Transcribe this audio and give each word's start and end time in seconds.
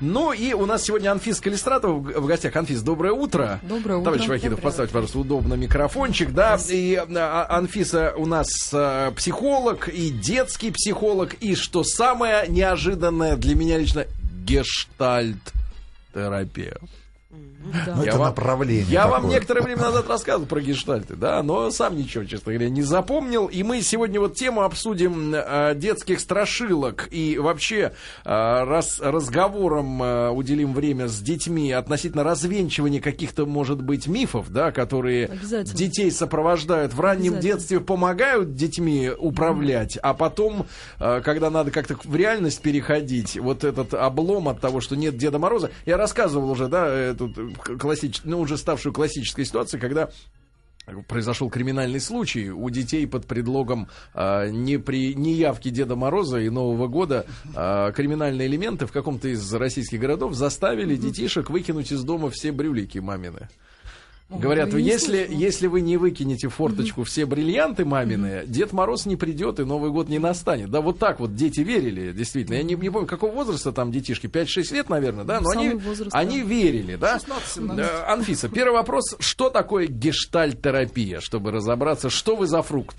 Ну 0.00 0.32
и 0.32 0.52
у 0.52 0.66
нас 0.66 0.84
сегодня 0.84 1.10
Анфис 1.10 1.40
Калистратова 1.40 1.94
в 1.94 2.26
гостях. 2.26 2.54
Анфис, 2.54 2.82
доброе 2.82 3.12
утро. 3.12 3.60
Доброе 3.62 3.96
утро. 3.96 4.12
Товарищ 4.12 4.28
Вахидов, 4.28 4.60
поставьте, 4.60 4.92
пожалуйста, 4.92 5.18
удобно 5.18 5.54
микрофончик. 5.54 6.32
Да, 6.32 6.58
и 6.68 6.96
а, 6.96 7.46
Анфиса 7.48 8.12
у 8.16 8.26
нас 8.26 8.46
а, 8.74 9.10
психолог 9.12 9.88
и 9.88 10.10
детский 10.10 10.70
психолог. 10.70 11.32
И 11.40 11.54
что 11.54 11.82
самое 11.82 12.46
неожиданное 12.46 13.36
для 13.36 13.54
меня 13.54 13.78
лично, 13.78 14.04
гештальт-терапия. 14.44 16.76
Да. 17.64 17.94
Ну, 17.96 18.02
это 18.02 18.18
вам, 18.18 18.28
направление. 18.28 18.84
Я 18.88 19.04
такое. 19.04 19.20
вам 19.20 19.30
некоторое 19.30 19.62
время 19.62 19.82
назад 19.82 20.08
рассказывал 20.08 20.46
про 20.46 20.60
гештальты, 20.60 21.16
да, 21.16 21.42
но 21.42 21.70
сам 21.70 21.96
ничего, 21.96 22.24
честно 22.24 22.52
говоря, 22.52 22.68
не 22.68 22.82
запомнил. 22.82 23.46
И 23.46 23.62
мы 23.62 23.80
сегодня 23.80 24.20
вот 24.20 24.34
тему 24.34 24.62
обсудим 24.62 25.34
э, 25.34 25.74
детских 25.74 26.20
страшилок 26.20 27.08
и 27.10 27.38
вообще 27.38 27.92
э, 28.24 28.28
раз, 28.64 29.00
разговором 29.00 30.02
э, 30.02 30.30
уделим 30.30 30.74
время 30.74 31.08
с 31.08 31.18
детьми 31.20 31.72
относительно 31.72 32.22
развенчивания 32.22 33.00
каких-то, 33.00 33.46
может 33.46 33.82
быть, 33.82 34.06
мифов, 34.06 34.50
да, 34.50 34.70
которые 34.70 35.30
детей 35.64 36.10
сопровождают 36.10 36.92
в 36.92 37.00
раннем 37.00 37.40
детстве, 37.40 37.80
помогают 37.80 38.54
детьми 38.54 39.10
управлять, 39.16 39.98
а 40.02 40.12
потом, 40.12 40.66
э, 41.00 41.20
когда 41.22 41.50
надо 41.50 41.70
как-то 41.70 41.96
в 42.04 42.16
реальность 42.16 42.60
переходить, 42.60 43.38
вот 43.38 43.64
этот 43.64 43.94
облом 43.94 44.48
от 44.48 44.60
того, 44.60 44.80
что 44.80 44.96
нет 44.96 45.16
Деда 45.16 45.38
Мороза, 45.38 45.70
я 45.86 45.96
рассказывал 45.96 46.50
уже, 46.50 46.68
да, 46.68 46.88
эту 46.88 47.53
классич... 47.58 48.20
ну, 48.24 48.40
уже 48.40 48.56
ставшую 48.56 48.92
классической 48.92 49.44
ситуацией, 49.44 49.80
когда 49.80 50.10
произошел 51.08 51.48
криминальный 51.48 52.00
случай 52.00 52.50
у 52.50 52.68
детей 52.70 53.06
под 53.06 53.26
предлогом 53.26 53.88
э, 54.12 54.50
не 54.50 54.78
при 54.78 55.14
неявки 55.14 55.70
Деда 55.70 55.96
Мороза 55.96 56.38
и 56.38 56.50
Нового 56.50 56.88
года 56.88 57.26
э, 57.54 57.92
криминальные 57.94 58.48
элементы 58.48 58.86
в 58.86 58.92
каком-то 58.92 59.28
из 59.28 59.52
российских 59.54 60.00
городов 60.00 60.34
заставили 60.34 60.96
детишек 60.96 61.50
выкинуть 61.50 61.90
из 61.92 62.02
дома 62.04 62.30
все 62.30 62.52
брюлики 62.52 62.98
мамины. 62.98 63.48
Говорят, 64.30 64.72
вы, 64.72 64.80
если, 64.80 65.26
если 65.30 65.66
вы 65.66 65.82
не 65.82 65.96
выкинете 65.96 66.48
форточку 66.48 67.02
угу. 67.02 67.06
все 67.06 67.26
бриллианты 67.26 67.84
мамины, 67.84 68.40
угу. 68.40 68.46
Дед 68.46 68.72
Мороз 68.72 69.06
не 69.06 69.16
придет 69.16 69.60
и 69.60 69.64
Новый 69.64 69.90
год 69.90 70.08
не 70.08 70.18
настанет. 70.18 70.70
Да, 70.70 70.80
вот 70.80 70.98
так 70.98 71.20
вот 71.20 71.34
дети 71.34 71.60
верили, 71.60 72.12
действительно. 72.12 72.56
Я 72.56 72.62
не, 72.62 72.74
не 72.74 72.90
помню, 72.90 73.06
какого 73.06 73.32
возраста 73.32 73.72
там 73.72 73.92
детишки, 73.92 74.26
5-6 74.26 74.72
лет, 74.72 74.88
наверное, 74.88 75.24
да? 75.24 75.40
Но 75.40 75.50
они, 75.50 75.70
возраст, 75.70 76.14
они 76.14 76.40
да. 76.40 76.48
верили, 76.48 76.96
да? 76.96 77.18
16 77.18 77.78
э, 77.78 78.04
Анфиса, 78.06 78.48
первый 78.48 78.74
вопрос, 78.74 79.14
что 79.20 79.50
такое 79.50 79.86
гештальтерапия, 79.86 81.20
чтобы 81.20 81.50
разобраться, 81.50 82.08
что 82.08 82.34
вы 82.34 82.46
за 82.46 82.62
фрукт? 82.62 82.96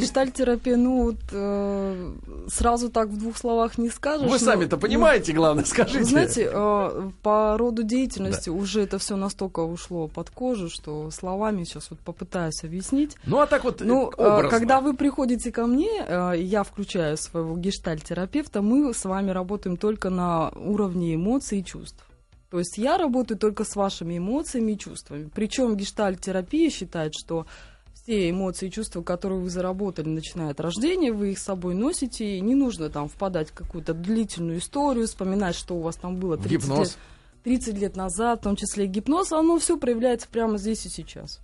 Гештальтерапия, 0.00 0.76
ну 0.76 1.04
вот 1.04 1.16
э, 1.32 2.12
сразу 2.48 2.90
так 2.90 3.08
в 3.08 3.18
двух 3.18 3.38
словах 3.38 3.78
не 3.78 3.88
скажешь. 3.88 4.30
Вы 4.30 4.38
сами-то 4.38 4.76
понимаете, 4.76 5.32
главное, 5.32 5.64
скажите. 5.64 6.04
Знаете, 6.04 6.50
э, 6.52 7.10
по 7.22 7.56
роду 7.56 7.82
деятельности 7.82 8.50
уже 8.50 8.82
это 8.82 8.98
все 8.98 9.16
настолько 9.16 9.60
ушло 9.60 10.08
под 10.08 10.30
кожу, 10.30 10.51
что 10.68 11.10
словами 11.10 11.64
сейчас 11.64 11.90
вот 11.90 12.00
попытаюсь 12.00 12.62
объяснить. 12.64 13.16
Ну, 13.24 13.40
а 13.40 13.46
так 13.46 13.64
вот 13.64 13.80
Ну, 13.80 14.10
э, 14.10 14.14
образно. 14.14 14.48
когда 14.50 14.80
вы 14.80 14.94
приходите 14.94 15.50
ко 15.52 15.66
мне, 15.66 15.90
э, 16.06 16.34
я 16.38 16.62
включаю 16.62 17.16
своего 17.16 17.56
гештальтерапевта, 17.56 18.62
мы 18.62 18.92
с 18.94 19.04
вами 19.04 19.30
работаем 19.30 19.76
только 19.76 20.10
на 20.10 20.50
уровне 20.50 21.14
эмоций 21.14 21.60
и 21.60 21.64
чувств. 21.64 22.04
То 22.50 22.58
есть 22.58 22.76
я 22.76 22.98
работаю 22.98 23.38
только 23.38 23.64
с 23.64 23.76
вашими 23.76 24.18
эмоциями 24.18 24.72
и 24.72 24.78
чувствами. 24.78 25.30
Причем 25.34 25.74
гештальтерапия 25.76 26.68
считает, 26.70 27.12
что 27.14 27.46
все 27.94 28.28
эмоции 28.28 28.66
и 28.66 28.70
чувства, 28.70 29.00
которые 29.02 29.40
вы 29.40 29.48
заработали, 29.48 30.08
начиная 30.08 30.50
от 30.50 30.60
рождения, 30.60 31.12
вы 31.12 31.32
их 31.32 31.38
с 31.38 31.44
собой 31.44 31.74
носите, 31.74 32.36
и 32.36 32.40
не 32.40 32.54
нужно 32.54 32.90
там 32.90 33.08
впадать 33.08 33.50
в 33.50 33.54
какую-то 33.54 33.94
длительную 33.94 34.58
историю, 34.58 35.06
вспоминать, 35.06 35.54
что 35.54 35.76
у 35.76 35.80
вас 35.80 35.96
там 35.96 36.16
было 36.16 36.36
30 36.36 36.50
Гипноз. 36.50 36.78
лет. 36.88 36.98
30 37.44 37.78
лет 37.78 37.96
назад, 37.96 38.40
в 38.40 38.44
том 38.44 38.56
числе 38.56 38.86
гипноз, 38.86 39.32
оно 39.32 39.58
все 39.58 39.76
проявляется 39.76 40.28
прямо 40.28 40.58
здесь 40.58 40.86
и 40.86 40.88
сейчас. 40.88 41.40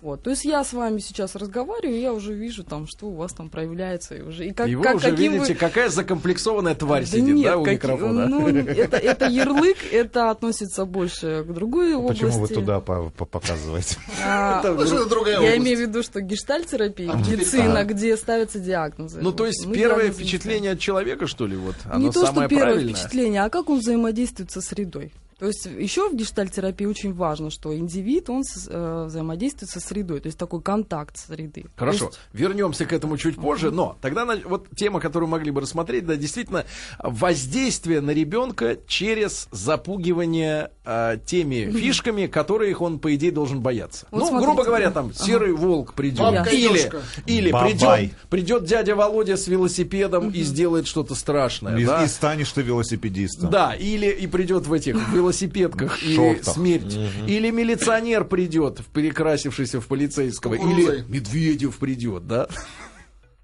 Вот, 0.00 0.22
то 0.22 0.30
есть 0.30 0.44
я 0.44 0.62
с 0.62 0.72
вами 0.72 1.00
сейчас 1.00 1.34
разговариваю, 1.34 1.96
и 1.96 2.00
я 2.00 2.12
уже 2.12 2.32
вижу 2.32 2.62
там, 2.62 2.86
что 2.86 3.06
у 3.06 3.16
вас 3.16 3.32
там 3.32 3.50
проявляется, 3.50 4.14
и 4.14 4.20
уже 4.20 4.46
и 4.46 4.52
как, 4.52 4.68
и 4.68 4.76
вы 4.76 4.84
как, 4.84 4.94
уже 4.94 5.10
видите, 5.10 5.54
вы... 5.54 5.58
какая 5.58 5.88
закомплексованная 5.88 6.76
тварь 6.76 7.00
да 7.00 7.08
сидит, 7.08 7.34
нет, 7.34 7.46
да, 7.46 7.56
у 7.58 7.64
как... 7.64 7.74
микрофона. 7.74 8.28
Ну, 8.28 8.46
это, 8.46 8.96
это 8.96 9.26
ярлык, 9.26 9.78
это 9.90 10.30
относится 10.30 10.84
больше 10.84 11.44
к 11.44 11.52
другой 11.52 11.96
а 11.96 11.98
области. 11.98 12.22
Почему 12.26 12.40
вы 12.42 12.46
туда 12.46 12.80
показываете? 12.80 13.96
А, 14.24 14.62
я 14.62 15.56
имею 15.56 15.76
в 15.76 15.80
виду, 15.80 16.04
что 16.04 16.20
гештальтерапия, 16.20 17.12
медицина, 17.14 17.82
где 17.82 18.16
ставятся 18.16 18.60
диагнозы. 18.60 19.20
Ну, 19.20 19.32
то 19.32 19.46
есть 19.46 19.66
первое 19.72 20.12
впечатление 20.12 20.72
от 20.72 20.78
человека, 20.78 21.26
что 21.26 21.44
ли, 21.44 21.56
вот, 21.56 21.74
оно 21.86 22.06
Не 22.06 22.12
то, 22.12 22.24
что 22.24 22.46
первое 22.46 22.78
впечатление, 22.84 23.42
а 23.42 23.50
как 23.50 23.68
он 23.68 23.80
взаимодействует 23.80 24.52
со 24.52 24.60
средой. 24.60 25.12
То 25.38 25.46
есть 25.46 25.66
еще 25.66 26.08
в 26.08 26.16
гештальтерапии 26.16 26.84
очень 26.84 27.14
важно, 27.14 27.50
что 27.50 27.76
индивид, 27.76 28.28
он 28.28 28.42
э, 28.42 29.04
взаимодействует 29.06 29.70
со 29.70 29.78
средой, 29.78 30.20
то 30.20 30.26
есть 30.26 30.36
такой 30.36 30.60
контакт 30.60 31.16
среды. 31.16 31.66
Хорошо, 31.76 32.06
есть... 32.06 32.18
вернемся 32.32 32.86
к 32.86 32.92
этому 32.92 33.16
чуть 33.16 33.36
позже, 33.36 33.70
но 33.70 33.96
тогда 34.00 34.26
вот 34.44 34.66
тема, 34.76 34.98
которую 34.98 35.28
могли 35.28 35.52
бы 35.52 35.60
рассмотреть, 35.60 36.06
да, 36.06 36.16
действительно, 36.16 36.64
воздействие 36.98 38.00
на 38.00 38.10
ребенка 38.10 38.78
через 38.88 39.48
запугивание 39.52 40.72
э, 40.84 41.18
теми 41.24 41.70
фишками, 41.70 42.26
которых 42.26 42.80
он, 42.80 42.98
по 42.98 43.14
идее, 43.14 43.30
должен 43.30 43.60
бояться. 43.60 44.06
Вот 44.10 44.20
ну, 44.20 44.26
смотрите, 44.26 44.46
грубо 44.46 44.64
говоря, 44.64 44.90
там, 44.90 45.14
серый 45.14 45.52
ага. 45.52 45.60
волк 45.60 45.94
придет, 45.94 46.18
Бабка 46.18 46.50
или, 46.50 46.90
или 47.26 47.52
придет, 47.52 48.10
придет 48.28 48.64
дядя 48.64 48.96
Володя 48.96 49.36
с 49.36 49.46
велосипедом 49.46 50.28
угу. 50.28 50.34
и 50.34 50.42
сделает 50.42 50.88
что-то 50.88 51.14
страшное. 51.14 51.78
И, 51.78 51.84
да? 51.84 52.02
и 52.02 52.08
станешь 52.08 52.50
ты 52.50 52.62
велосипедистом. 52.62 53.50
Да, 53.50 53.74
или 53.74 54.06
и 54.06 54.26
придет 54.26 54.66
в 54.66 54.72
этих 54.72 54.96
велосипедках 55.28 56.02
и 56.02 56.42
смерть. 56.42 56.96
Угу. 56.96 57.26
Или 57.26 57.50
милиционер 57.50 58.24
придет, 58.24 58.80
перекрасившийся 58.92 59.80
в 59.80 59.86
полицейского. 59.86 60.54
Или 60.54 61.04
Медведев 61.08 61.78
придет, 61.78 62.26
да? 62.26 62.48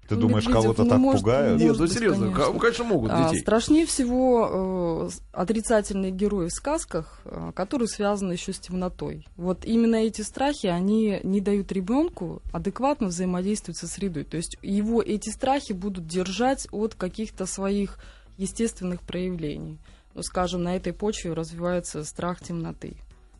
Ты 0.07 0.15
думаешь, 0.15 0.45
кого-то 0.45 0.83
ну, 0.83 0.89
так 0.89 0.99
может, 0.99 1.21
пугают? 1.21 1.59
Нет, 1.59 1.75
ну 1.79 1.87
серьезно, 1.87 2.31
конечно, 2.31 2.59
конечно 2.59 2.83
могут 2.83 3.09
а, 3.11 3.23
детей. 3.23 3.39
А, 3.39 3.41
страшнее 3.41 3.87
всего 3.87 5.09
э, 5.09 5.17
отрицательные 5.31 6.11
герои 6.11 6.49
в 6.49 6.51
сказках, 6.51 7.21
э, 7.25 7.51
которые 7.55 7.87
связаны 7.87 8.33
еще 8.33 8.53
с 8.53 8.59
темнотой. 8.59 9.25
Вот 9.35 9.65
именно 9.65 9.95
эти 9.95 10.21
страхи, 10.21 10.67
они 10.67 11.19
не 11.23 11.41
дают 11.41 11.71
ребенку 11.71 12.43
адекватно 12.53 13.07
взаимодействовать 13.07 13.79
со 13.79 13.87
средой. 13.87 14.25
То 14.25 14.37
есть 14.37 14.57
его 14.61 15.01
эти 15.01 15.31
страхи 15.31 15.73
будут 15.73 16.05
держать 16.05 16.67
от 16.71 16.93
каких-то 16.93 17.47
своих 17.47 17.97
естественных 18.37 19.01
проявлений 19.01 19.79
ну, 19.79 19.79
скажем, 20.21 20.63
на 20.63 20.75
этой 20.75 20.93
почве 20.93 21.33
развивается 21.33 22.03
страх 22.03 22.41
темноты. 22.41 22.97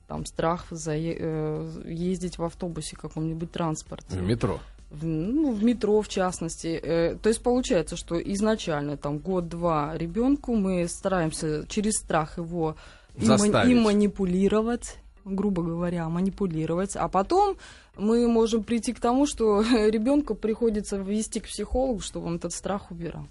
Там 0.08 0.26
страх 0.26 0.66
за, 0.70 0.94
э, 0.96 1.82
ездить 1.86 2.38
в 2.38 2.44
автобусе 2.44 2.96
каком-нибудь 2.96 3.52
транспорте. 3.52 4.18
В 4.18 4.22
метро. 4.22 4.60
В, 4.92 5.06
ну, 5.06 5.52
в 5.52 5.64
метро, 5.64 6.02
в 6.02 6.08
частности. 6.08 6.80
Э, 6.82 7.16
то 7.16 7.30
есть 7.30 7.42
получается, 7.42 7.96
что 7.96 8.16
изначально 8.22 8.98
там 8.98 9.18
год-два 9.18 9.98
ребенку 9.98 10.56
мы 10.56 10.88
стараемся 10.88 11.66
через 11.68 11.94
страх 11.94 12.38
его 12.38 12.76
и, 13.18 13.26
манипулировать 13.76 15.00
грубо 15.26 15.64
говоря, 15.64 16.08
манипулировать, 16.08 16.96
а 16.96 17.08
потом 17.08 17.58
мы 17.98 18.28
можем 18.28 18.64
прийти 18.64 18.94
к 18.94 19.00
тому, 19.00 19.26
что 19.26 19.62
ребенку 19.90 20.36
приходится 20.36 20.98
ввести 20.98 21.40
к 21.40 21.48
психологу, 21.48 22.00
чтобы 22.00 22.28
он 22.28 22.36
этот 22.36 22.54
страх 22.54 22.92
убирал. 22.92 23.28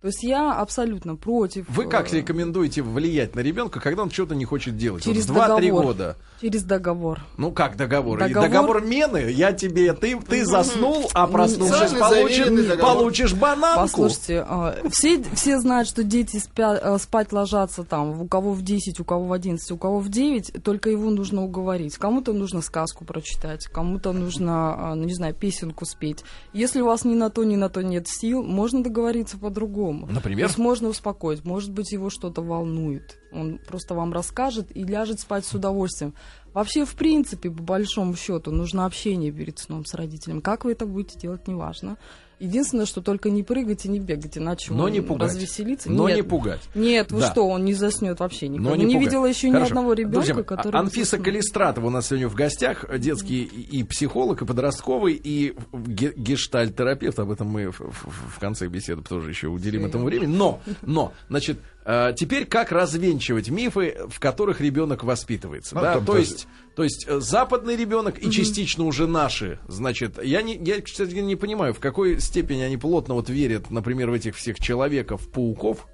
То 0.00 0.06
есть 0.06 0.22
я 0.22 0.52
абсолютно 0.54 1.14
против. 1.14 1.66
Вы 1.68 1.84
как 1.84 2.10
э, 2.14 2.18
рекомендуете 2.18 2.80
влиять 2.80 3.34
на 3.34 3.40
ребенка, 3.40 3.80
когда 3.80 4.02
он 4.02 4.10
что-то 4.10 4.34
не 4.34 4.46
хочет 4.46 4.78
делать? 4.78 5.04
Через 5.04 5.28
вот 5.28 5.36
2-3 5.36 5.70
года. 5.70 6.16
Через 6.40 6.62
договор. 6.62 7.20
Ну 7.36 7.52
как 7.52 7.76
договор? 7.76 8.18
Договор, 8.18 8.48
договор 8.48 8.82
мены, 8.82 9.30
я 9.30 9.52
тебе, 9.52 9.92
ты, 9.92 10.18
ты 10.18 10.46
заснул, 10.46 11.10
а 11.12 11.26
проснувшись 11.26 11.92
получишь, 11.92 12.80
получишь 12.80 13.34
бананку. 13.34 13.80
Послушайте, 13.82 14.46
а, 14.48 14.74
все, 14.90 15.22
все 15.34 15.58
знают, 15.58 15.86
что 15.86 16.02
дети 16.02 16.38
спят, 16.38 16.80
э, 16.82 16.96
спать 16.98 17.30
ложатся 17.32 17.84
там, 17.84 18.22
у 18.22 18.26
кого 18.26 18.54
в 18.54 18.62
10, 18.62 19.00
у 19.00 19.04
кого 19.04 19.26
в 19.26 19.32
11, 19.34 19.70
у 19.70 19.76
кого 19.76 19.98
в 19.98 20.08
9, 20.08 20.62
только 20.64 20.88
его 20.88 21.10
нужно 21.10 21.44
уговорить. 21.44 21.98
Кому-то 21.98 22.32
нужно 22.32 22.62
сказку 22.62 23.04
прочитать, 23.04 23.66
кому-то 23.66 24.12
нужно, 24.12 24.92
а, 24.92 24.94
ну 24.94 25.04
не 25.04 25.14
знаю, 25.14 25.34
песенку 25.34 25.84
спеть. 25.84 26.24
Если 26.54 26.80
у 26.80 26.86
вас 26.86 27.04
ни 27.04 27.14
на 27.14 27.28
то, 27.28 27.44
ни 27.44 27.56
на 27.56 27.68
то 27.68 27.82
нет 27.82 28.08
сил, 28.08 28.42
можно 28.42 28.82
договориться 28.82 29.36
по-другому. 29.36 29.89
Например? 29.92 30.46
То 30.46 30.50
есть 30.50 30.58
можно 30.58 30.88
успокоить, 30.88 31.44
может 31.44 31.70
быть, 31.72 31.92
его 31.92 32.10
что-то 32.10 32.42
волнует. 32.42 33.18
Он 33.32 33.58
просто 33.58 33.94
вам 33.94 34.12
расскажет 34.12 34.74
и 34.76 34.84
ляжет 34.84 35.20
спать 35.20 35.44
с 35.44 35.54
удовольствием. 35.54 36.14
Вообще, 36.52 36.84
в 36.84 36.94
принципе, 36.94 37.50
по 37.50 37.62
большому 37.62 38.16
счету, 38.16 38.50
нужно 38.50 38.86
общение 38.86 39.30
перед 39.30 39.58
сном 39.58 39.84
с 39.84 39.94
родителем. 39.94 40.40
Как 40.40 40.64
вы 40.64 40.72
это 40.72 40.86
будете 40.86 41.18
делать, 41.18 41.46
неважно. 41.46 41.96
Единственное, 42.40 42.86
что 42.86 43.02
только 43.02 43.28
не 43.30 43.42
прыгать 43.42 43.84
и 43.84 43.88
не 43.88 44.00
бегать, 44.00 44.38
иначе 44.38 44.72
Но 44.72 44.84
он 44.84 44.92
не 44.92 45.02
пугать. 45.02 45.28
развеселится. 45.28 45.90
Но 45.90 46.08
нет, 46.08 46.16
не 46.16 46.22
пугать. 46.22 46.62
Нет, 46.74 47.12
вы 47.12 47.20
да. 47.20 47.30
что, 47.30 47.46
он 47.46 47.64
не 47.64 47.74
заснет 47.74 48.18
вообще 48.18 48.48
никогда. 48.48 48.70
Но 48.70 48.76
не, 48.76 48.86
не 48.86 48.98
видела 48.98 49.26
еще 49.26 49.48
Хорошо. 49.52 49.64
ни 49.66 49.68
одного 49.68 49.92
ребенка, 49.92 50.26
Друзья, 50.26 50.42
который... 50.42 50.76
Анфиса 50.80 51.18
Калистратова 51.18 51.86
у 51.86 51.90
нас 51.90 52.08
сегодня 52.08 52.28
в 52.28 52.34
гостях, 52.34 52.86
детский 52.98 53.42
и 53.44 53.84
психолог, 53.84 54.40
и 54.42 54.46
подростковый, 54.46 55.20
и 55.22 55.54
гештальт-терапевт. 55.72 57.18
Об 57.18 57.30
этом 57.30 57.48
мы 57.48 57.70
в, 57.70 57.80
в, 57.80 58.36
в 58.36 58.38
конце 58.38 58.66
беседы 58.68 59.02
тоже 59.02 59.28
еще 59.30 59.48
уделим 59.48 59.84
этому 59.84 60.04
времени. 60.04 60.34
Но, 60.34 60.60
но, 60.82 61.12
значит, 61.28 61.58
А, 61.79 61.79
теперь 61.84 62.44
как 62.44 62.72
развенчивать 62.72 63.48
мифы, 63.48 63.96
в 64.08 64.20
которых 64.20 64.60
ребенок 64.60 65.02
воспитывается? 65.02 65.74
Ну, 65.74 65.80
да? 65.80 65.94
То 65.94 66.00
даже... 66.00 66.18
есть, 66.20 66.48
то 66.76 66.84
есть 66.84 67.06
э, 67.08 67.20
западный 67.20 67.76
ребенок 67.76 68.18
и 68.18 68.30
частично 68.30 68.84
уже 68.84 69.06
наши. 69.06 69.58
Значит, 69.66 70.22
я, 70.22 70.42
не, 70.42 70.56
я, 70.56 70.80
кстати, 70.80 71.14
не 71.14 71.36
понимаю, 71.36 71.74
в 71.74 71.80
какой 71.80 72.20
степени 72.20 72.62
они 72.62 72.76
плотно 72.76 73.14
вот 73.14 73.28
верят, 73.28 73.70
например, 73.70 74.10
в 74.10 74.14
этих 74.14 74.36
всех 74.36 74.58
человеков-пауков, 74.58 75.86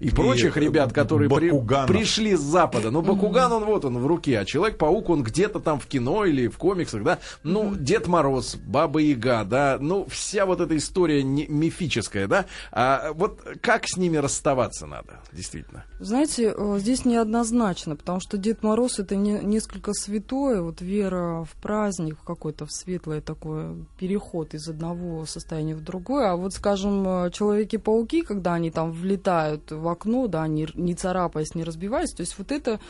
и, 0.00 0.08
и 0.08 0.10
прочих 0.10 0.56
ребят, 0.56 0.92
которые 0.92 1.28
при, 1.30 1.50
пришли 1.86 2.34
с 2.34 2.40
Запада. 2.40 2.90
Но 2.90 3.02
Бакуган, 3.02 3.52
он 3.52 3.64
вот 3.64 3.84
он 3.84 3.98
в 3.98 4.06
руке, 4.06 4.38
а 4.38 4.44
Человек-паук, 4.44 5.10
он 5.10 5.22
где-то 5.22 5.60
там 5.60 5.78
в 5.78 5.86
кино 5.86 6.24
или 6.24 6.48
в 6.48 6.56
комиксах, 6.56 7.04
да. 7.04 7.18
Ну, 7.42 7.74
Дед 7.76 8.08
Мороз, 8.08 8.56
Баба 8.56 9.00
Яга, 9.00 9.44
да, 9.44 9.78
ну, 9.78 10.06
вся 10.10 10.46
вот 10.46 10.60
эта 10.60 10.76
история 10.76 11.22
не, 11.22 11.46
мифическая, 11.46 12.26
да. 12.26 12.46
А 12.72 13.12
вот 13.12 13.40
как 13.60 13.86
с 13.86 13.96
ними 13.98 14.16
расставаться 14.16 14.86
надо, 14.86 15.20
действительно? 15.32 15.84
Знаете, 15.98 16.54
э, 16.56 16.78
здесь 16.78 17.04
неоднозначно, 17.04 17.94
потому 17.94 18.20
что 18.20 18.38
Дед 18.38 18.62
Мороз 18.62 18.98
это 18.98 19.16
не, 19.16 19.38
несколько 19.40 19.92
святое, 19.92 20.62
вот 20.62 20.80
вера 20.80 21.44
в 21.44 21.60
праздник 21.60 22.16
какой-то, 22.26 22.64
в 22.64 22.72
светлое 22.72 23.20
такое, 23.20 23.76
переход 23.98 24.54
из 24.54 24.66
одного 24.66 25.26
состояния 25.26 25.74
в 25.74 25.82
другое. 25.82 26.30
А 26.30 26.36
вот, 26.36 26.54
скажем, 26.54 27.06
э, 27.06 27.30
Человеки-пауки, 27.30 28.22
когда 28.22 28.54
они 28.54 28.70
там 28.70 28.92
влетают 28.92 29.70
в 29.70 29.89
окно, 29.90 30.26
да, 30.26 30.46
не, 30.46 30.68
не 30.74 30.94
царапаясь, 30.94 31.54
не 31.54 31.64
разбиваясь. 31.64 32.12
То 32.12 32.22
есть 32.22 32.36
вот 32.38 32.52
это 32.52 32.80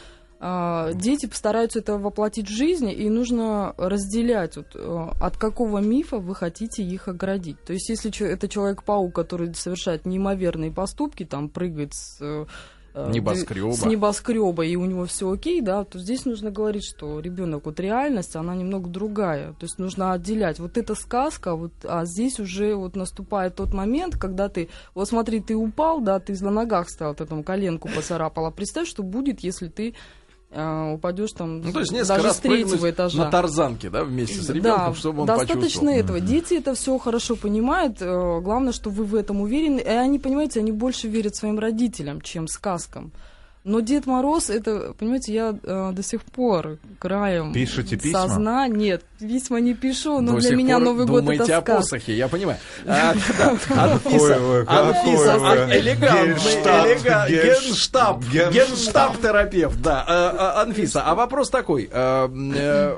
э, 0.40 0.90
дети 0.94 1.26
постараются 1.26 1.80
это 1.80 1.98
воплотить 1.98 2.48
в 2.48 2.56
жизни, 2.56 2.92
и 2.92 3.08
нужно 3.08 3.74
разделять, 3.76 4.56
вот, 4.56 4.74
э, 4.74 5.08
от 5.20 5.36
какого 5.36 5.78
мифа 5.78 6.18
вы 6.18 6.34
хотите 6.34 6.82
их 6.82 7.08
оградить. 7.08 7.62
То 7.64 7.72
есть 7.72 7.88
если 7.88 8.10
это 8.26 8.48
человек-паук, 8.48 9.14
который 9.14 9.54
совершает 9.54 10.06
неимоверные 10.06 10.72
поступки, 10.72 11.24
там 11.24 11.48
прыгает 11.48 11.94
с... 11.94 12.46
Э, 12.92 13.10
небоскреба. 13.12 13.72
с 13.72 13.84
небоскреба, 13.84 14.64
и 14.66 14.74
у 14.74 14.84
него 14.84 15.06
все 15.06 15.30
окей, 15.30 15.60
да, 15.60 15.84
то 15.84 15.98
здесь 15.98 16.24
нужно 16.24 16.50
говорить, 16.50 16.84
что 16.84 17.20
ребенок, 17.20 17.66
вот 17.66 17.78
реальность, 17.78 18.34
она 18.34 18.54
немного 18.54 18.88
другая. 18.88 19.52
То 19.52 19.64
есть 19.64 19.78
нужно 19.78 20.12
отделять. 20.12 20.58
Вот 20.58 20.76
эта 20.76 20.94
сказка, 20.96 21.54
вот, 21.54 21.72
а 21.84 22.04
здесь 22.04 22.40
уже 22.40 22.74
вот 22.74 22.96
наступает 22.96 23.54
тот 23.54 23.72
момент, 23.72 24.16
когда 24.16 24.48
ты, 24.48 24.68
вот 24.94 25.08
смотри, 25.08 25.40
ты 25.40 25.54
упал, 25.54 26.00
да, 26.00 26.18
ты 26.18 26.36
на 26.42 26.50
ногах 26.50 26.88
стоял, 26.90 27.14
ты 27.14 27.26
там 27.26 27.44
коленку 27.44 27.88
поцарапала. 27.88 28.50
Представь, 28.50 28.88
что 28.88 29.02
будет, 29.02 29.40
если 29.40 29.68
ты 29.68 29.94
а, 30.52 30.92
упадешь 30.94 31.30
там 31.32 31.60
ну, 31.60 31.72
то 31.72 31.80
есть 31.80 31.92
несколько 31.92 32.14
даже 32.14 32.26
раз 32.28 32.36
с 32.38 32.40
третьего 32.40 32.90
этажа. 32.90 33.24
На 33.24 33.30
тарзанке, 33.30 33.88
да, 33.88 34.02
вместе 34.02 34.40
с 34.40 34.48
ребенком, 34.50 34.92
да, 34.92 34.98
чтобы 34.98 35.20
он 35.20 35.26
достаточно 35.26 35.60
почувствовал. 35.60 35.94
этого. 35.94 36.20
Дети 36.20 36.54
это 36.54 36.74
все 36.74 36.98
хорошо 36.98 37.36
понимают. 37.36 37.98
Э, 38.00 38.40
главное, 38.40 38.72
что 38.72 38.90
вы 38.90 39.04
в 39.04 39.14
этом 39.14 39.40
уверены. 39.42 39.78
И 39.78 39.88
они, 39.88 40.18
понимаете, 40.18 40.58
они 40.58 40.72
больше 40.72 41.06
верят 41.06 41.36
своим 41.36 41.60
родителям, 41.60 42.20
чем 42.20 42.48
сказкам. 42.48 43.12
Но 43.62 43.80
Дед 43.80 44.06
Мороз, 44.06 44.48
это, 44.48 44.94
понимаете, 44.98 45.34
я 45.34 45.54
э, 45.62 45.90
до 45.92 46.02
сих 46.02 46.22
пор 46.22 46.78
краем 46.98 47.52
Пишите 47.52 47.98
письма? 47.98 48.22
Созна... 48.22 48.68
Нет, 48.68 49.04
письма 49.18 49.60
не 49.60 49.74
пишу, 49.74 50.22
но 50.22 50.36
до 50.36 50.40
для 50.40 50.56
меня 50.56 50.78
Новый 50.78 51.04
год 51.04 51.24
это 51.28 51.44
сказка. 51.44 51.74
о 51.74 51.76
посохе, 51.76 52.16
я 52.16 52.28
понимаю. 52.28 52.58
А, 52.86 53.10
Анфиса, 53.10 54.64
Анфиса, 54.66 55.68
элегантный, 55.78 56.94
генштаб, 57.28 58.24
генштаб-терапевт, 58.24 59.80
да. 59.82 60.04
А, 60.08 60.54
а, 60.56 60.62
Анфиса, 60.62 61.02
а 61.02 61.14
вопрос 61.14 61.50
такой. 61.50 61.88
Э, 61.92 62.28
э, 62.54 62.96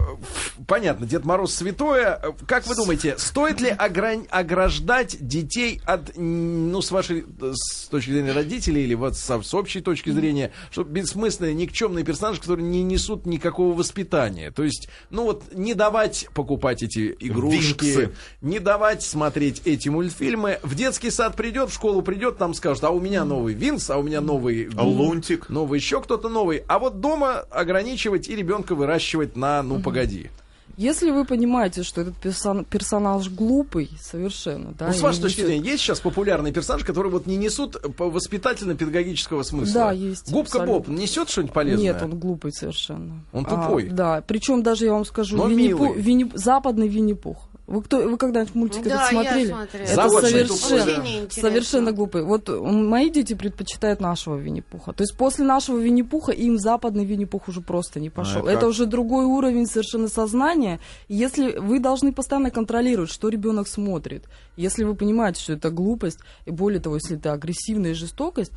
понятно, 0.68 1.06
Дед 1.06 1.24
Мороз 1.24 1.54
святое. 1.54 2.20
Как 2.46 2.66
вы 2.68 2.76
думаете, 2.76 3.16
стоит 3.18 3.60
ли 3.60 3.70
ограждать 3.70 5.16
детей 5.20 5.80
от, 5.84 6.16
ну, 6.16 6.80
с 6.80 6.92
вашей, 6.92 7.26
с 7.40 7.88
точки 7.88 8.10
зрения 8.10 8.32
родителей 8.32 8.84
или 8.84 8.94
вот 8.94 9.16
с 9.16 9.54
общей 9.54 9.80
точки 9.80 10.10
зрения, 10.10 10.51
что 10.70 10.84
бессмысленные, 10.84 11.54
никчемные 11.54 12.04
персонажи, 12.04 12.40
которые 12.40 12.66
не 12.66 12.82
несут 12.82 13.26
никакого 13.26 13.74
воспитания. 13.76 14.50
То 14.50 14.62
есть, 14.62 14.88
ну 15.10 15.24
вот, 15.24 15.44
не 15.54 15.74
давать 15.74 16.28
покупать 16.34 16.82
эти 16.82 17.16
игрушки, 17.18 17.84
Винксы. 17.84 18.12
не 18.40 18.58
давать 18.58 19.02
смотреть 19.02 19.62
эти 19.64 19.88
мультфильмы. 19.88 20.58
В 20.62 20.74
детский 20.74 21.10
сад 21.10 21.36
придет, 21.36 21.70
в 21.70 21.74
школу 21.74 22.02
придет, 22.02 22.38
там 22.38 22.54
скажут, 22.54 22.84
а 22.84 22.90
у 22.90 23.00
меня 23.00 23.24
новый 23.24 23.54
Винкс, 23.54 23.90
а 23.90 23.98
у 23.98 24.02
меня 24.02 24.20
новый... 24.20 24.70
А 24.76 24.84
Лунтик. 24.84 25.48
Новый 25.48 25.78
еще 25.78 26.00
кто-то 26.00 26.28
новый. 26.28 26.62
А 26.68 26.78
вот 26.78 27.00
дома 27.00 27.40
ограничивать 27.50 28.28
и 28.28 28.36
ребенка 28.36 28.74
выращивать 28.74 29.36
на, 29.36 29.62
ну, 29.62 29.80
погоди. 29.80 30.30
Если 30.76 31.10
вы 31.10 31.24
понимаете, 31.24 31.82
что 31.82 32.00
этот 32.00 32.16
персон, 32.16 32.64
персонаж 32.64 33.28
глупый 33.28 33.90
совершенно, 34.00 34.72
да. 34.78 34.88
Ну, 34.88 34.92
с 34.94 35.00
вашей 35.00 35.22
точки 35.22 35.42
зрения, 35.42 35.70
есть 35.70 35.82
сейчас 35.82 36.00
популярные 36.00 36.52
персонажи, 36.52 36.84
которые 36.84 37.12
вот 37.12 37.26
не 37.26 37.36
несут 37.36 37.76
воспитательно-педагогического 37.98 39.42
смысла? 39.42 39.74
Да, 39.74 39.92
есть. 39.92 40.32
Губка 40.32 40.62
абсолютно. 40.62 40.92
Боб 40.94 41.00
несет 41.00 41.28
что-нибудь 41.28 41.54
полезное? 41.54 41.92
Нет, 41.92 42.02
он 42.02 42.18
глупый 42.18 42.52
совершенно. 42.52 43.24
Он 43.32 43.44
тупой. 43.44 43.88
А, 43.88 43.92
да, 43.92 44.24
причем 44.26 44.62
даже 44.62 44.86
я 44.86 44.92
вам 44.92 45.04
скажу, 45.04 45.36
Но 45.36 45.46
Винни-Пух, 45.48 45.96
Винни, 45.96 46.30
западный 46.34 46.88
Винни-Пух. 46.88 47.48
Вы 47.66 47.82
кто, 47.82 47.98
вы 48.08 48.18
когда-нибудь 48.18 48.54
мультик 48.54 48.84
да, 48.84 48.96
этот 48.96 49.08
смотрели? 49.08 49.48
Я 49.48 49.54
смотрела. 49.56 49.86
Это 49.86 50.54
совершенно, 50.54 51.30
совершенно 51.30 51.92
глупый. 51.92 52.24
Вот 52.24 52.48
мои 52.48 53.08
дети 53.08 53.34
предпочитают 53.34 54.00
нашего 54.00 54.36
Винни-Пуха. 54.36 54.92
То 54.92 55.02
есть 55.02 55.16
после 55.16 55.44
нашего 55.44 55.78
Винни-Пуха 55.78 56.32
им 56.32 56.58
западный 56.58 57.04
Винни-Пух 57.04 57.48
уже 57.48 57.60
просто 57.60 58.00
не 58.00 58.10
пошел. 58.10 58.46
А 58.46 58.50
это, 58.50 58.58
это 58.58 58.66
уже 58.66 58.86
другой 58.86 59.26
уровень 59.26 59.66
совершенно 59.66 60.08
сознания. 60.08 60.80
Если 61.08 61.56
вы 61.56 61.78
должны 61.78 62.12
постоянно 62.12 62.50
контролировать, 62.50 63.10
что 63.10 63.28
ребенок 63.28 63.68
смотрит. 63.68 64.24
Если 64.56 64.84
вы 64.84 64.94
понимаете, 64.94 65.40
что 65.40 65.52
это 65.52 65.70
глупость, 65.70 66.18
и 66.46 66.50
более 66.50 66.80
того, 66.80 66.96
если 66.96 67.16
это 67.16 67.32
агрессивная 67.32 67.94
жестокость, 67.94 68.52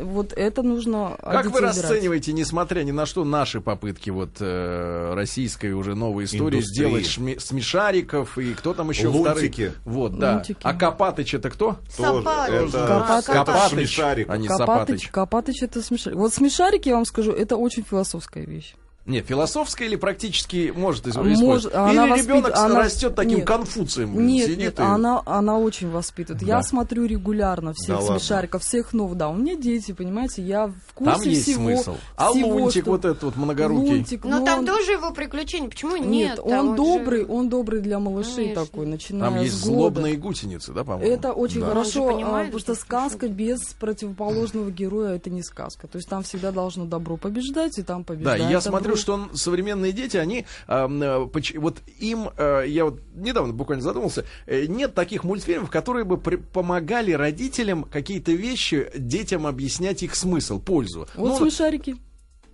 вот 0.00 0.32
это 0.32 0.62
нужно. 0.62 1.16
Как 1.22 1.46
вы 1.46 1.60
расцениваете, 1.60 2.32
несмотря 2.32 2.82
ни 2.82 2.90
на 2.92 3.06
что, 3.06 3.24
наши 3.24 3.60
попытки 3.60 4.10
вот 4.10 4.30
э, 4.40 5.14
российской 5.14 5.72
уже 5.72 5.94
новой 5.94 6.24
истории 6.24 6.58
Индустрии. 6.58 6.74
сделать 6.74 7.04
шми- 7.04 7.40
смешариков 7.40 8.38
и 8.38 8.54
кто 8.54 8.74
там 8.74 8.90
еще 8.90 9.08
Лунтики. 9.08 9.68
вторые? 9.68 9.72
Вот, 9.84 10.18
да. 10.18 10.34
Лунтики. 10.34 10.58
А 10.62 10.74
Копатыч 10.74 11.34
это 11.34 11.50
кто? 11.50 11.76
Тоже. 11.96 12.28
Это 12.28 12.86
Копатыч. 12.86 13.26
Копатыч. 13.26 13.70
Смешарик. 13.72 14.30
А 14.30 14.36
не 14.36 14.48
Копатыч. 14.48 15.08
Копатыч 15.08 15.62
это 15.62 15.82
смешарик. 15.82 16.16
Вот 16.16 16.32
смешарики, 16.34 16.88
я 16.88 16.94
вам 16.96 17.04
скажу, 17.04 17.32
это 17.32 17.56
очень 17.56 17.82
философская 17.82 18.44
вещь. 18.44 18.74
Не, 19.06 19.20
философская 19.20 19.86
или 19.86 19.94
практически 19.94 20.72
может 20.74 21.06
использовать? 21.06 21.40
Может, 21.40 21.72
или 21.72 21.76
она 21.76 22.06
воспит... 22.08 22.26
ребенок 22.26 22.56
она... 22.56 22.80
растет 22.80 23.14
таким 23.14 23.38
нет, 23.38 23.46
конфуцием? 23.46 24.26
Нет, 24.26 24.46
сидит 24.46 24.58
нет 24.58 24.78
и... 24.80 24.82
она, 24.82 25.22
она 25.24 25.58
очень 25.58 25.90
воспитывает. 25.90 26.44
Да. 26.44 26.56
Я 26.56 26.62
смотрю 26.64 27.04
регулярно 27.06 27.72
всех 27.72 28.00
да 28.00 28.02
смешариков, 28.02 28.64
всех 28.64 28.92
новых. 28.92 29.16
Да, 29.16 29.28
у 29.28 29.36
меня 29.36 29.54
дети, 29.54 29.92
понимаете, 29.92 30.42
я 30.42 30.72
в 30.96 30.98
курсе 30.98 31.12
Там 31.12 31.28
есть 31.28 31.42
всего. 31.42 31.60
смысл. 31.60 31.96
А 32.16 32.30
всего, 32.30 32.48
Лунтик 32.48 32.82
что... 32.84 32.90
вот 32.92 33.04
этот 33.04 33.22
вот 33.22 33.36
многорукий? 33.36 33.96
Лунтик, 33.96 34.24
но, 34.24 34.38
но 34.38 34.46
там 34.46 34.60
он... 34.60 34.66
тоже 34.66 34.92
его 34.92 35.10
приключения. 35.10 35.68
Почему 35.68 35.96
нет? 35.96 36.06
Нет, 36.06 36.40
он, 36.42 36.74
добрый, 36.74 37.20
же... 37.20 37.26
он 37.28 37.50
добрый 37.50 37.82
для 37.82 37.98
малышей 37.98 38.54
Конечно. 38.54 38.64
такой, 38.64 38.86
начиная 38.86 39.30
Там 39.30 39.42
есть 39.42 39.56
с 39.56 39.64
года. 39.64 39.74
злобные 39.74 40.16
гусеницы, 40.16 40.72
да, 40.72 40.84
по-моему? 40.84 41.12
Это 41.12 41.34
очень 41.34 41.60
да. 41.60 41.66
хорошо, 41.66 42.06
понимает, 42.12 42.46
потому 42.46 42.60
что 42.60 42.74
сказка 42.74 43.28
без 43.28 43.60
противоположного 43.74 44.70
героя 44.70 45.16
это 45.16 45.28
не 45.28 45.42
сказка. 45.42 45.86
То 45.86 45.96
есть 45.96 46.08
там 46.08 46.22
всегда 46.22 46.50
должно 46.50 46.86
добро 46.86 47.18
побеждать, 47.18 47.78
и 47.78 47.82
там 47.82 48.02
побеждает 48.02 48.40
Да, 48.40 48.48
я 48.48 48.62
смотрю, 48.62 48.96
что 48.96 49.12
он 49.12 49.30
современные 49.34 49.92
дети, 49.92 50.16
они, 50.16 50.46
э, 50.66 51.28
вот 51.56 51.76
им, 51.98 52.30
э, 52.38 52.64
я 52.68 52.86
вот 52.86 53.00
недавно 53.14 53.52
буквально 53.52 53.82
задумался, 53.82 54.24
э, 54.46 54.64
нет 54.64 54.94
таких 54.94 55.24
мультфильмов, 55.24 55.68
которые 55.68 56.04
бы 56.06 56.16
при, 56.16 56.36
помогали 56.36 57.12
родителям 57.12 57.84
какие-то 57.84 58.32
вещи 58.32 58.90
детям 58.96 59.46
объяснять 59.46 60.02
их 60.02 60.14
смысл, 60.14 60.58
пользу. 60.58 60.85
Вот 60.94 61.28
ну, 61.28 61.36
смешарики. 61.38 61.96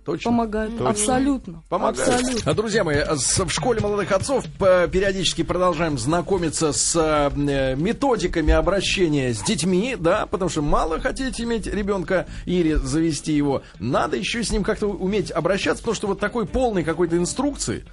Точно? 0.05 0.31
Помогает. 0.31 0.71
Точно. 0.71 0.89
Абсолютно. 0.89 1.63
Помогает. 1.69 2.09
Абсолютно. 2.09 2.51
А, 2.51 2.53
друзья 2.53 2.83
мои, 2.83 3.03
в 3.03 3.49
школе 3.49 3.79
молодых 3.79 4.11
отцов 4.11 4.43
периодически 4.59 5.43
продолжаем 5.43 5.97
знакомиться 5.97 6.73
с 6.73 6.93
э, 6.95 7.75
методиками 7.75 8.53
обращения 8.53 9.33
с 9.33 9.41
детьми, 9.41 9.95
да, 9.97 10.25
потому 10.25 10.49
что 10.49 10.61
мало 10.61 10.99
хотите 10.99 11.43
иметь 11.43 11.67
ребенка 11.67 12.27
или 12.45 12.73
завести 12.73 13.31
его, 13.31 13.63
надо 13.79 14.17
еще 14.17 14.43
с 14.43 14.51
ним 14.51 14.63
как-то 14.63 14.87
уметь 14.87 15.31
обращаться, 15.31 15.81
потому 15.81 15.95
что 15.95 16.07
вот 16.07 16.19
такой 16.19 16.45
полной 16.45 16.83
какой-то 16.83 17.15
инструкции 17.15 17.85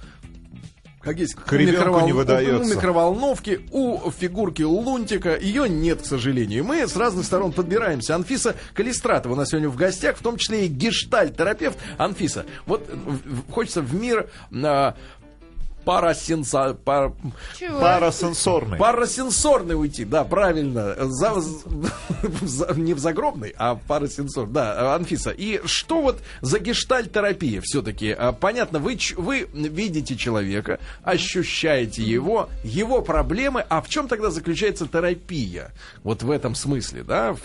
как 1.01 1.17
есть 1.17 1.35
к 1.35 1.51
микровол... 1.53 2.05
не 2.05 2.13
выдается. 2.13 2.63
у 2.63 2.75
микроволновки, 2.75 3.61
у 3.71 4.11
фигурки 4.11 4.61
Лунтика. 4.61 5.35
Ее 5.37 5.67
нет, 5.67 6.01
к 6.01 6.05
сожалению. 6.05 6.63
Мы 6.63 6.87
с 6.87 6.95
разных 6.95 7.25
сторон 7.25 7.51
подбираемся. 7.51 8.15
Анфиса 8.15 8.55
Калистратова 8.73 9.33
у 9.33 9.35
нас 9.35 9.49
сегодня 9.49 9.69
в 9.69 9.75
гостях, 9.75 10.17
в 10.17 10.21
том 10.21 10.37
числе 10.37 10.65
и 10.65 10.67
гештальт-терапевт. 10.67 11.77
Анфиса, 11.97 12.45
вот 12.65 12.87
хочется 13.49 13.81
в 13.81 13.93
мир 13.95 14.29
а, 14.63 14.95
парасенса... 15.85 16.73
пар-? 16.73 17.13
Парасенсорный. 17.79 18.77
Парасенсорный 18.77 19.75
уйти, 19.79 20.05
да, 20.05 20.23
правильно. 20.23 20.95
За- 21.09 21.41
за- 22.41 22.73
не 22.75 22.93
в 22.93 22.99
загробный, 22.99 23.53
а 23.57 23.75
парасенсор. 23.75 24.47
Да, 24.47 24.95
Анфиса. 24.95 25.31
И 25.31 25.61
что 25.65 26.01
вот 26.01 26.19
за 26.41 26.59
гештальт-терапия 26.59 27.61
все-таки? 27.63 28.15
Понятно, 28.39 28.79
вы, 28.79 28.97
вы 29.17 29.47
видите 29.53 30.15
человека, 30.15 30.79
ощущаете 31.03 32.03
его, 32.03 32.49
его 32.63 33.01
проблемы, 33.01 33.65
а 33.69 33.81
в 33.81 33.89
чем 33.89 34.07
тогда 34.07 34.29
заключается 34.29 34.87
терапия? 34.87 35.71
Вот 36.03 36.23
в 36.23 36.31
этом 36.31 36.55
смысле, 36.55 37.03
да? 37.03 37.35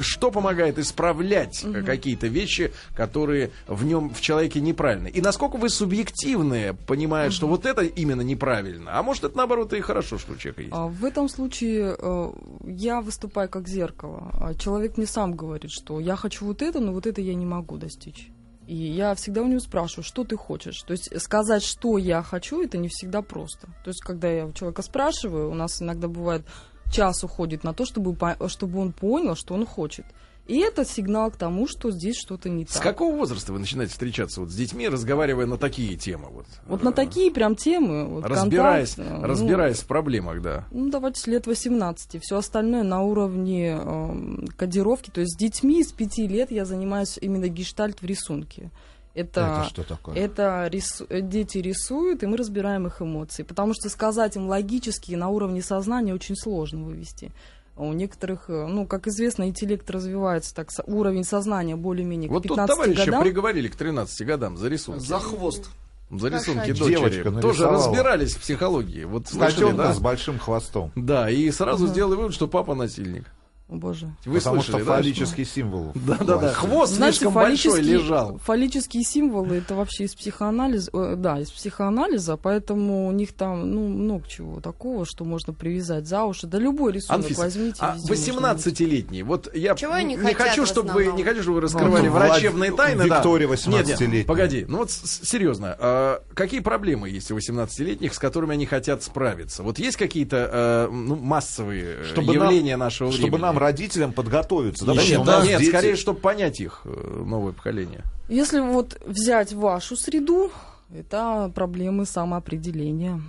Что 0.00 0.30
помогает 0.30 0.78
исправлять 0.78 1.64
э, 1.64 1.82
какие-то 1.82 2.26
вещи, 2.26 2.72
которые 2.96 3.50
в 3.66 3.84
нем, 3.84 4.12
в 4.12 4.20
человеке 4.20 4.60
неправильны? 4.60 5.08
И 5.08 5.20
насколько 5.20 5.56
вы 5.56 5.68
субъективные, 5.68 6.74
понимая, 6.74 7.30
что 7.30 7.46
вот 7.46 7.66
это 7.66 7.83
именно 7.86 8.22
неправильно, 8.22 8.98
а 8.98 9.02
может 9.02 9.24
это 9.24 9.36
наоборот 9.36 9.72
и 9.72 9.80
хорошо, 9.80 10.18
что 10.18 10.32
у 10.32 10.36
человека 10.36 10.62
есть? 10.62 10.74
А 10.74 10.86
В 10.86 11.04
этом 11.04 11.28
случае 11.28 11.96
э, 11.98 12.32
я 12.64 13.00
выступаю 13.00 13.48
как 13.48 13.68
зеркало. 13.68 14.30
А 14.34 14.54
Человек 14.54 14.96
мне 14.96 15.06
сам 15.06 15.34
говорит, 15.34 15.70
что 15.70 16.00
я 16.00 16.16
хочу 16.16 16.44
вот 16.46 16.62
это, 16.62 16.80
но 16.80 16.92
вот 16.92 17.06
это 17.06 17.20
я 17.20 17.34
не 17.34 17.46
могу 17.46 17.76
достичь. 17.76 18.30
И 18.66 18.74
я 18.74 19.14
всегда 19.14 19.42
у 19.42 19.46
него 19.46 19.60
спрашиваю, 19.60 20.04
что 20.04 20.24
ты 20.24 20.36
хочешь. 20.36 20.82
То 20.82 20.92
есть 20.92 21.20
сказать, 21.20 21.62
что 21.62 21.98
я 21.98 22.22
хочу, 22.22 22.62
это 22.62 22.78
не 22.78 22.88
всегда 22.88 23.20
просто. 23.20 23.66
То 23.84 23.88
есть 23.88 24.00
когда 24.00 24.28
я 24.28 24.46
у 24.46 24.52
человека 24.52 24.82
спрашиваю, 24.82 25.50
у 25.50 25.54
нас 25.54 25.82
иногда 25.82 26.08
бывает 26.08 26.46
час 26.90 27.24
уходит 27.24 27.64
на 27.64 27.74
то, 27.74 27.84
чтобы, 27.84 28.16
чтобы 28.48 28.78
он 28.78 28.92
понял, 28.92 29.34
что 29.34 29.54
он 29.54 29.66
хочет. 29.66 30.06
И 30.46 30.58
это 30.58 30.84
сигнал 30.84 31.30
к 31.30 31.36
тому, 31.36 31.66
что 31.66 31.90
здесь 31.90 32.16
что-то 32.16 32.50
не 32.50 32.66
С 32.66 32.74
так. 32.74 32.82
какого 32.82 33.16
возраста 33.16 33.52
вы 33.52 33.58
начинаете 33.60 33.92
встречаться 33.92 34.40
вот 34.42 34.50
с 34.50 34.54
детьми, 34.54 34.86
разговаривая 34.88 35.46
на 35.46 35.56
такие 35.56 35.96
темы? 35.96 36.28
Вот, 36.30 36.46
Вот 36.66 36.82
на 36.82 36.90
Э, 36.90 36.92
такие 36.92 37.30
прям 37.30 37.56
темы. 37.56 38.04
Вот 38.06 38.26
разбираясь, 38.26 38.94
контакт, 38.96 39.16
э, 39.16 39.20
ну, 39.20 39.26
разбираясь 39.26 39.78
в 39.78 39.86
проблемах, 39.86 40.42
да. 40.42 40.66
Ну, 40.70 40.90
давайте 40.90 41.20
с 41.20 41.26
лет 41.26 41.46
18. 41.46 42.20
Все 42.22 42.36
остальное 42.36 42.82
на 42.82 43.00
уровне 43.02 43.70
эм, 43.70 44.46
кодировки. 44.56 45.08
То 45.10 45.22
есть 45.22 45.32
с 45.34 45.36
детьми 45.38 45.82
с 45.82 45.92
5 45.92 46.18
лет 46.28 46.50
я 46.50 46.66
занимаюсь 46.66 47.16
именно 47.20 47.48
гештальт 47.48 48.02
в 48.02 48.04
рисунке. 48.04 48.70
Это, 49.14 49.60
Это 49.60 49.68
что 49.70 49.82
такое? 49.84 50.16
это 50.16 50.68
рису- 50.70 51.06
э, 51.08 51.20
дети 51.22 51.58
рисуют, 51.58 52.22
и 52.22 52.26
мы 52.26 52.36
разбираем 52.36 52.86
их 52.86 53.00
эмоции. 53.00 53.44
Потому 53.44 53.72
что 53.72 53.88
сказать 53.88 54.36
им 54.36 54.48
логически 54.48 55.14
на 55.14 55.28
уровне 55.28 55.62
сознания 55.62 56.12
очень 56.12 56.36
сложно 56.36 56.82
вывести. 56.84 57.30
У 57.76 57.92
некоторых, 57.92 58.44
э, 58.48 58.66
ну, 58.66 58.86
как 58.86 59.08
известно, 59.08 59.48
интеллект 59.48 59.88
развивается, 59.90 60.54
так 60.54 60.70
уровень 60.86 61.24
сознания 61.24 61.74
более-менее 61.74 62.28
к 62.28 62.32
Вот 62.32 62.42
тут 62.44 62.56
15 62.56 62.68
товарища 62.76 63.04
годам. 63.06 63.22
приговорили 63.22 63.68
к 63.68 63.74
13 63.74 64.26
годам 64.26 64.56
за 64.56 64.68
рисунки. 64.68 65.00
За 65.04 65.18
хвост. 65.18 65.70
За 66.10 66.28
рисунки 66.28 66.58
Кошачьи. 66.70 66.74
дочери. 66.96 67.22
Девочка 67.22 67.40
Тоже 67.40 67.66
разбирались 67.66 68.34
в 68.34 68.40
психологии. 68.40 69.04
Вот 69.04 69.26
слышали, 69.26 69.54
Котенка 69.64 69.82
да? 69.82 69.92
с 69.94 69.98
большим 69.98 70.38
хвостом. 70.38 70.92
Да, 70.94 71.28
и 71.28 71.50
сразу 71.50 71.84
Ага. 71.84 71.92
сделали 71.92 72.14
вывод, 72.16 72.34
что 72.34 72.46
папа 72.46 72.74
насильник. 72.76 73.24
О, 73.66 73.76
боже. 73.76 74.14
Вы 74.26 74.38
потому 74.38 74.56
слышали, 74.60 74.76
что 74.82 74.84
да? 74.84 74.96
фаллический 74.96 75.44
символ. 75.46 75.92
в 75.94 76.06
Да-да-да, 76.06 76.52
хвосте. 76.52 76.54
хвост 76.74 76.92
Знаете, 76.94 77.18
слишком 77.18 77.34
большой 77.34 77.80
лежал. 77.80 78.38
Фаллические 78.44 79.02
символы 79.04 79.56
это 79.56 79.74
вообще 79.74 80.04
из 80.04 80.14
психоанализа, 80.14 80.90
э, 80.92 81.14
да, 81.16 81.40
из 81.40 81.50
психоанализа, 81.50 82.36
поэтому 82.36 83.08
у 83.08 83.12
них 83.12 83.32
там 83.32 83.70
ну 83.70 83.88
много 83.88 84.28
чего 84.28 84.60
такого, 84.60 85.06
что 85.06 85.24
можно 85.24 85.54
привязать 85.54 86.06
за 86.06 86.24
уши. 86.24 86.46
Да 86.46 86.58
любой 86.58 86.92
рисунок 86.92 87.22
Анфиса, 87.22 87.40
возьмите. 87.40 87.76
а 87.80 87.96
везде 88.06 88.32
можно 88.32 88.46
18-летний, 88.48 89.22
вот 89.22 89.54
я 89.56 89.74
Чего 89.76 89.98
не 90.00 90.18
хотят 90.18 90.36
хочу, 90.50 90.66
чтобы 90.66 90.92
вы 90.92 91.06
не 91.12 91.24
хочу, 91.24 91.40
чтобы 91.40 91.54
вы 91.56 91.60
раскрывали 91.62 92.06
Ну, 92.08 92.12
врачебные 92.12 92.70
Влад- 92.70 92.76
тайны. 92.76 93.08
да. 93.08 93.16
Виктория 93.16 93.48
Нет, 93.48 93.66
нет, 93.66 93.86
18-летняя. 93.86 94.24
погоди, 94.26 94.66
ну 94.68 94.78
вот 94.78 94.90
серьезно, 94.90 95.74
а 95.78 96.22
какие 96.34 96.60
проблемы 96.60 97.08
есть 97.08 97.30
у 97.30 97.36
18-летних, 97.38 98.12
с 98.12 98.18
которыми 98.18 98.52
они 98.52 98.66
хотят 98.66 99.02
справиться? 99.02 99.62
Вот 99.62 99.78
есть 99.78 99.96
какие-то 99.96 100.50
э, 100.52 100.88
ну, 100.92 101.16
массовые 101.16 101.84
э, 102.00 102.04
Чтобы 102.04 102.34
нам- 102.34 102.44
явления 102.44 102.76
нашего 102.76 103.08
времени? 103.08 103.26
Чтобы 103.26 103.38
нам, 103.38 103.53
родителям, 103.58 104.12
подготовиться. 104.12 104.84
Да 104.84 104.94
нет, 104.94 105.24
да, 105.24 105.44
нет, 105.44 105.60
дети- 105.60 105.70
скорее, 105.70 105.96
чтобы 105.96 106.20
понять 106.20 106.60
их, 106.60 106.82
э, 106.84 107.22
новое 107.26 107.52
поколение. 107.52 108.02
Если 108.28 108.60
вот 108.60 109.00
взять 109.06 109.52
вашу 109.52 109.96
среду, 109.96 110.50
это 110.94 111.50
проблемы 111.54 112.06
самоопределения. 112.06 113.20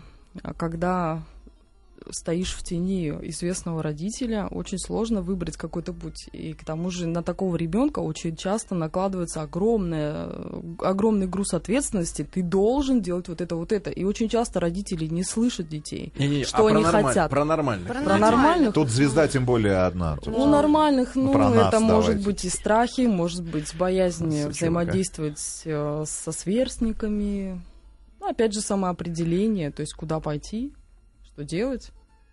А 0.44 0.54
Когда 0.54 1.22
стоишь 2.12 2.54
в 2.54 2.64
тени 2.64 3.10
известного 3.30 3.82
родителя, 3.84 4.48
очень 4.52 4.78
сложно 4.80 5.22
выбрать 5.22 5.58
какой-то 5.58 5.94
путь. 5.94 6.28
И 6.34 6.54
к 6.54 6.64
тому 6.64 6.90
же 6.92 7.08
на 7.08 7.24
такого 7.24 7.56
ребенка 7.56 8.00
очень 8.00 8.36
часто 8.36 8.76
накладывается 8.76 9.42
огромная, 9.42 10.30
огромный 10.80 11.28
груз 11.28 11.54
ответственности. 11.54 12.24
Ты 12.32 12.42
должен 12.44 13.02
делать 13.02 13.28
вот 13.28 13.42
это, 13.42 13.56
вот 13.56 13.72
это. 13.72 13.90
И 13.90 14.04
очень 14.04 14.30
часто 14.30 14.60
родители 14.60 15.06
не 15.08 15.24
слышат 15.24 15.68
детей. 15.68 16.14
Не-не-не, 16.18 16.44
Что 16.46 16.58
а 16.58 16.60
про 16.62 16.68
они 16.76 16.84
нормаль- 16.84 17.04
хотят? 17.06 17.30
Про 17.32 17.46
нормальных. 17.46 17.88
Про 17.88 18.02
Про 18.02 18.18
нормальных 18.18 18.74
Тут 18.74 18.90
звезда 18.90 19.28
тем 19.28 19.46
более 19.46 19.78
одна. 19.86 20.18
Тут- 20.18 20.36
у 20.36 20.46
нормальных, 20.46 21.16
ну, 21.16 21.34
про 21.34 21.50
нас 21.50 21.68
это 21.70 21.80
может 21.80 22.06
давайте. 22.12 22.26
быть 22.26 22.46
и 22.46 22.50
страхи, 22.50 23.02
может 23.02 23.44
быть 23.44 23.76
боязнь 23.76 24.30
Сучонка. 24.32 24.50
взаимодействовать 24.52 25.62
э, 25.66 26.04
со 26.06 26.32
сверстниками. 26.32 27.62
Ну, 28.20 28.28
опять 28.30 28.54
же, 28.54 28.62
самоопределение, 28.62 29.72
то 29.72 29.82
есть 29.82 29.94
куда 29.94 30.20
пойти, 30.20 30.74
что 31.36 31.44
делать. 31.44 31.92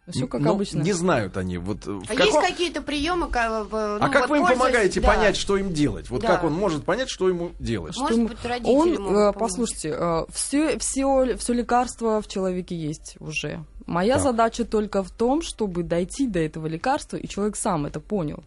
Все 0.08 0.26
как 0.26 0.40
Ну, 0.40 0.50
обычно. 0.52 0.80
Не 0.82 0.92
знают 0.92 1.36
они. 1.36 1.58
Вот, 1.58 1.86
э, 1.86 2.00
А 2.08 2.14
каком- 2.14 2.26
есть 2.26 2.40
какие-то 2.40 2.82
приемы, 2.82 3.28
ка- 3.30 3.62
в- 3.62 3.98
ну, 4.00 4.04
А 4.04 4.08
как 4.08 4.22
вот 4.28 4.30
вы 4.30 4.38
им 4.38 4.46
помогаете 4.58 5.00
да. 5.00 5.06
понять, 5.06 5.36
что 5.36 5.56
им 5.56 5.72
делать? 5.72 6.10
Вот 6.10 6.22
Да. 6.22 6.26
как 6.28 6.42
он 6.44 6.52
может 6.54 6.84
понять, 6.84 7.08
что 7.08 7.28
ему 7.28 7.52
делать? 7.60 7.96
Может 7.96 8.16
ему- 8.18 8.28
быть, 8.28 8.44
родители 8.44 8.72
Он, 8.74 9.00
могут 9.00 9.36
э, 9.36 9.38
послушайте, 9.38 9.96
все, 10.32 10.76
все, 10.80 11.36
все 11.36 11.52
лекарство 11.52 12.20
в 12.20 12.26
человеке 12.26 12.74
есть 12.74 13.14
уже. 13.20 13.64
Моя 13.86 14.14
Так. 14.14 14.24
задача 14.24 14.64
только 14.64 15.04
в 15.04 15.12
том, 15.12 15.40
чтобы 15.40 15.84
дойти 15.84 16.26
до 16.26 16.40
этого 16.40 16.66
лекарства, 16.66 17.16
и 17.16 17.28
человек 17.28 17.54
сам 17.54 17.86
это 17.86 18.00
понял. 18.00 18.38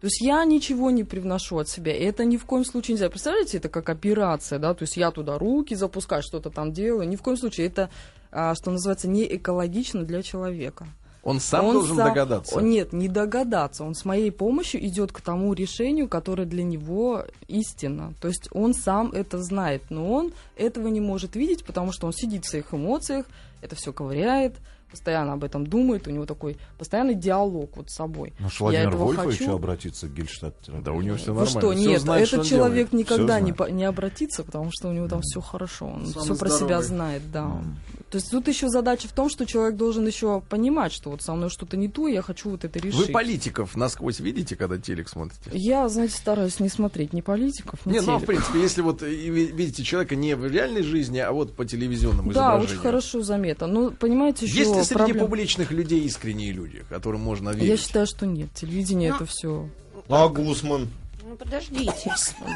То 0.00 0.06
есть 0.06 0.20
я 0.20 0.44
ничего 0.44 0.92
не 0.92 1.02
привношу 1.02 1.58
от 1.58 1.68
себя. 1.68 1.94
И 1.94 2.04
это 2.04 2.24
ни 2.24 2.36
в 2.36 2.44
коем 2.44 2.64
случае 2.64 2.94
нельзя. 2.94 3.10
Представляете, 3.10 3.58
это 3.58 3.68
как 3.68 3.88
операция, 3.90 4.60
да? 4.60 4.74
То 4.74 4.84
есть 4.84 4.96
я 4.96 5.10
туда 5.10 5.38
руки 5.38 5.74
запускаю, 5.74 6.22
что-то 6.22 6.50
там 6.50 6.72
делаю. 6.72 7.08
Ни 7.08 7.16
в 7.16 7.22
коем 7.22 7.36
случае 7.36 7.66
это, 7.66 7.90
что 8.30 8.70
называется, 8.70 9.08
не 9.08 9.24
экологично 9.36 10.04
для 10.04 10.22
человека. 10.22 10.86
Он 11.22 11.38
сам 11.38 11.66
Он 11.66 11.74
должен 11.74 11.96
сам- 11.96 12.08
догадаться. 12.08 12.60
Нет, 12.60 12.92
не 12.92 13.08
догадаться. 13.08 13.84
Он 13.84 13.94
с 13.94 14.04
моей 14.04 14.30
помощью 14.32 14.84
идет 14.86 15.12
к 15.12 15.20
тому 15.20 15.52
решению, 15.52 16.08
которое 16.08 16.46
для 16.46 16.64
него 16.64 17.26
истина. 17.46 18.14
То 18.20 18.28
есть 18.28 18.48
он 18.52 18.72
сам 18.72 19.12
это 19.12 19.38
знает, 19.38 19.82
но 19.90 20.10
он 20.10 20.32
этого 20.56 20.88
не 20.88 21.00
может 21.00 21.36
видеть, 21.36 21.64
потому 21.64 21.92
что 21.92 22.06
он 22.06 22.14
сидит 22.14 22.44
в 22.46 22.48
своих 22.48 22.72
эмоциях, 22.72 23.26
это 23.60 23.76
все 23.76 23.92
ковыряет, 23.92 24.54
постоянно 24.90 25.32
об 25.34 25.44
этом 25.44 25.66
думает, 25.66 26.06
у 26.08 26.10
него 26.10 26.26
такой 26.26 26.56
постоянный 26.78 27.14
диалог 27.14 27.76
вот 27.76 27.90
с 27.90 27.94
собой. 27.94 28.32
Я 28.38 28.48
Владимир 28.58 28.96
Вольфович 28.96 29.38
хочу. 29.38 29.52
обратиться 29.54 30.08
к 30.08 30.14
гельштадт 30.14 30.56
Да, 30.82 30.92
у 30.92 31.00
него 31.00 31.16
все 31.16 31.32
Вы 31.32 31.44
нормально. 31.44 31.60
что, 31.60 31.72
Всё 31.72 31.88
нет, 31.90 32.00
знает, 32.00 32.26
что 32.26 32.36
этот 32.36 32.46
он 32.46 32.50
человек 32.58 32.90
делает. 32.90 32.92
никогда 32.92 33.40
не, 33.40 33.52
по- 33.52 33.70
не 33.70 33.84
обратится, 33.84 34.42
потому 34.44 34.70
что 34.72 34.88
у 34.88 34.92
него 34.92 35.08
там 35.08 35.20
все 35.22 35.40
хорошо, 35.40 35.86
он 35.86 36.06
Самый 36.06 36.24
все 36.24 36.36
про 36.36 36.48
себя 36.50 36.82
знает, 36.82 37.22
да. 37.32 37.62
То 38.10 38.16
есть 38.16 38.30
тут 38.30 38.48
еще 38.48 38.68
задача 38.68 39.06
в 39.06 39.12
том, 39.12 39.28
что 39.30 39.46
человек 39.46 39.76
должен 39.76 40.04
еще 40.06 40.40
понимать, 40.48 40.92
что 40.92 41.10
вот 41.10 41.22
со 41.22 41.32
мной 41.34 41.48
что-то 41.48 41.76
не 41.76 41.88
то, 41.88 42.08
и 42.08 42.12
я 42.14 42.22
хочу 42.22 42.50
вот 42.50 42.64
это 42.64 42.78
решить. 42.80 43.06
Вы 43.06 43.12
политиков 43.12 43.76
насквозь 43.76 44.18
видите, 44.18 44.56
когда 44.56 44.78
телек 44.78 45.08
смотрите? 45.08 45.50
Я, 45.52 45.88
знаете, 45.88 46.14
стараюсь 46.16 46.58
не 46.58 46.68
смотреть 46.68 47.12
ни 47.12 47.20
политиков, 47.20 47.86
ни 47.86 47.92
Не, 47.92 48.00
ну 48.00 48.14
а 48.14 48.16
в 48.16 48.22
телек. 48.22 48.26
принципе, 48.26 48.60
если 48.60 48.82
вот 48.82 49.02
видите 49.02 49.84
человека 49.84 50.16
не 50.16 50.34
в 50.34 50.44
реальной 50.46 50.82
жизни, 50.82 51.18
а 51.18 51.30
вот 51.30 51.54
по 51.54 51.64
телевизионному 51.64 52.32
Да, 52.32 52.40
изображению. 52.40 52.70
очень 52.72 52.82
хорошо 52.82 53.22
заметно. 53.22 53.66
Но, 53.68 53.90
понимаете, 53.92 54.46
еще 54.46 54.58
Есть 54.60 54.74
ли 54.80 54.84
среди 54.86 54.98
проблема- 55.12 55.20
публичных 55.20 55.70
людей 55.70 56.00
искренние 56.04 56.52
люди, 56.52 56.84
которым 56.88 57.20
можно 57.22 57.50
верить? 57.50 57.68
Я 57.68 57.76
считаю, 57.76 58.06
что 58.06 58.26
нет. 58.26 58.48
Телевидение 58.54 59.10
Ну, 59.10 59.16
это 59.16 59.26
все. 59.26 59.68
А 60.08 60.28
Гусман? 60.28 60.88
Ну, 61.22 61.36
подождите. 61.36 62.12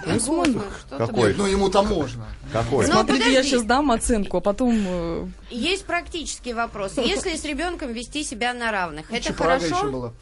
Гусман? 0.06 0.60
Какой? 0.90 1.34
Ну, 1.34 1.46
ему-то 1.46 1.82
можно. 1.82 2.26
Какой? 2.52 2.86
Ну, 2.86 2.92
Смотрите, 2.92 3.22
я 3.24 3.28
подожди. 3.38 3.50
сейчас 3.50 3.62
дам 3.64 3.90
оценку, 3.92 4.38
а 4.38 4.40
потом... 4.40 4.74
э, 4.86 5.26
Есть 5.50 5.84
практический 5.84 6.52
вопрос. 6.54 6.96
Если 6.96 7.36
с 7.36 7.44
ребенком 7.44 7.92
вести 7.92 8.24
себя 8.24 8.52
на 8.52 8.72
равных, 8.72 9.12
это 9.12 9.32
хорошо? 9.32 10.12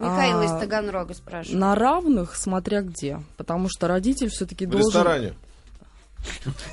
Михаил 0.00 0.42
из 0.42 0.50
А, 0.50 0.58
Таганрога 0.58 1.14
спрашивает. 1.14 1.60
на 1.60 1.76
равных, 1.76 2.34
смотря 2.34 2.82
где. 2.82 3.20
Потому 3.36 3.68
что 3.68 3.86
родитель 3.86 4.28
все-таки 4.28 4.66
В 4.66 4.70
должен... 4.70 4.88
ресторане. 4.88 5.34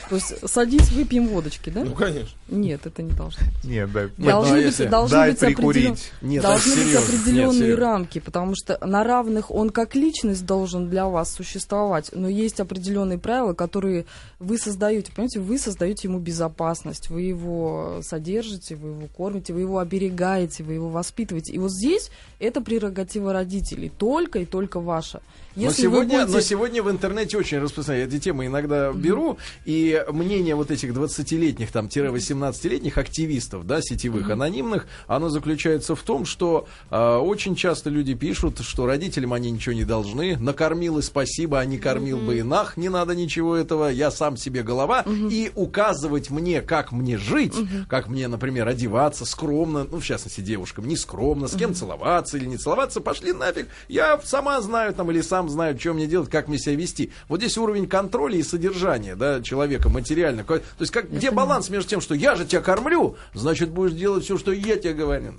То 0.09 0.15
есть 0.15 0.49
садись, 0.49 0.91
выпьем 0.91 1.27
водочки, 1.27 1.69
да? 1.69 1.83
Ну, 1.83 1.93
конечно. 1.93 2.37
Нет, 2.49 2.85
это 2.85 3.01
не 3.01 3.11
должно. 3.11 3.41
Нет, 3.63 3.91
дай, 3.91 4.05
Нет, 4.17 4.29
должны 4.29 4.51
ну, 4.51 4.53
а 4.53 4.57
быть, 4.57 4.65
если- 4.65 4.85
должны 4.87 5.17
дай 5.17 5.31
быть 5.31 5.43
определен- 5.43 5.55
прикурить. 5.55 6.11
Нет, 6.21 6.43
должны 6.43 6.75
быть 6.75 6.95
определенные 6.95 7.69
Нет, 7.69 7.79
рамки, 7.79 8.19
потому 8.19 8.53
что 8.55 8.77
на 8.85 9.03
равных 9.03 9.51
он 9.51 9.69
как 9.69 9.95
личность 9.95 10.45
должен 10.45 10.89
для 10.89 11.05
вас 11.07 11.33
существовать, 11.33 12.09
но 12.13 12.27
есть 12.27 12.59
определенные 12.59 13.17
правила, 13.17 13.53
которые 13.53 14.05
вы 14.39 14.57
создаете. 14.57 15.11
Понимаете, 15.11 15.39
вы 15.39 15.57
создаете 15.57 16.07
ему 16.07 16.19
безопасность, 16.19 17.09
вы 17.09 17.21
его 17.23 18.01
содержите, 18.03 18.75
вы 18.75 18.89
его 18.89 19.07
кормите, 19.07 19.53
вы 19.53 19.61
его 19.61 19.79
оберегаете, 19.79 20.63
вы 20.63 20.73
его 20.73 20.89
воспитываете. 20.89 21.53
И 21.53 21.57
вот 21.57 21.71
здесь 21.71 22.11
это 22.39 22.61
прерогатива 22.61 23.33
родителей, 23.33 23.89
только 23.97 24.39
и 24.39 24.45
только 24.45 24.79
ваша. 24.79 25.21
Но 25.55 25.63
Если 25.63 25.83
сегодня, 25.83 26.19
вы 26.19 26.25
но 26.25 26.31
будете... 26.31 26.47
сегодня 26.47 26.83
в 26.83 26.89
интернете 26.89 27.37
очень 27.37 27.59
распространено. 27.59 28.03
Я 28.03 28.07
эти 28.07 28.19
темы 28.19 28.45
иногда 28.45 28.91
беру, 28.93 29.37
и 29.65 30.03
мнение 30.09 30.55
вот 30.55 30.71
этих 30.71 30.91
20-летних, 30.91 31.71
там, 31.71 31.87
18-летних 31.87 32.97
активистов, 32.97 33.65
да, 33.65 33.81
сетевых, 33.81 34.29
анонимных, 34.29 34.87
оно 35.07 35.29
заключается 35.29 35.95
в 35.95 36.01
том, 36.01 36.25
что 36.25 36.67
э, 36.89 37.15
очень 37.17 37.55
часто 37.55 37.89
люди 37.89 38.13
пишут, 38.13 38.59
что 38.61 38.85
родителям 38.85 39.33
они 39.33 39.51
ничего 39.51 39.73
не 39.73 39.83
должны, 39.83 40.37
накормил 40.37 40.99
и 40.99 41.01
спасибо, 41.01 41.59
а 41.59 41.65
не 41.65 41.77
кормил 41.77 42.19
бы 42.19 42.37
и 42.37 42.43
нах, 42.43 42.77
не 42.77 42.89
надо 42.89 43.15
ничего 43.15 43.55
этого, 43.55 43.89
я 43.89 44.11
сам 44.11 44.37
себе 44.37 44.63
голова, 44.63 45.03
и 45.07 45.51
указывать 45.55 46.29
мне, 46.29 46.61
как 46.61 46.91
мне 46.91 47.17
жить, 47.17 47.55
как 47.89 48.07
мне, 48.07 48.27
например, 48.27 48.67
одеваться 48.67 49.25
скромно, 49.25 49.85
ну, 49.89 49.99
в 49.99 50.03
частности, 50.03 50.41
девушкам, 50.41 50.87
не 50.87 50.95
скромно, 50.95 51.47
с 51.47 51.55
кем 51.55 51.73
целоваться 51.73 52.37
или 52.37 52.45
не 52.45 52.57
целоваться, 52.57 53.01
пошли 53.01 53.33
нафиг, 53.33 53.67
я 53.87 54.19
сама 54.23 54.61
знаю 54.61 54.93
там 54.93 55.11
или 55.11 55.21
сам 55.21 55.40
знаю, 55.49 55.79
что 55.79 55.93
мне 55.93 56.07
делать, 56.07 56.29
как 56.29 56.47
мне 56.47 56.57
себя 56.57 56.75
вести. 56.75 57.11
Вот 57.27 57.39
здесь 57.39 57.57
уровень 57.57 57.87
контроля 57.87 58.37
и 58.37 58.43
содержания, 58.43 59.15
да, 59.15 59.41
человека 59.41 59.89
материально. 59.89 60.43
То 60.43 60.61
есть 60.79 60.91
как, 60.91 61.11
где 61.11 61.31
баланс 61.31 61.69
между 61.69 61.89
тем, 61.89 62.01
что 62.01 62.15
я 62.15 62.35
же 62.35 62.45
тебя 62.45 62.61
кормлю, 62.61 63.15
значит, 63.33 63.69
будешь 63.69 63.93
делать 63.93 64.23
все, 64.23 64.37
что 64.37 64.51
я 64.51 64.77
тебе 64.77 64.93
говорю. 64.93 65.35